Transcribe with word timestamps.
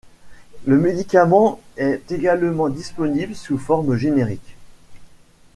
Le 0.65 0.79
médicament 0.79 1.59
est 1.77 2.11
également 2.11 2.69
disponible 2.69 3.35
sous 3.35 3.59
forme 3.59 3.95
générique. 3.97 4.55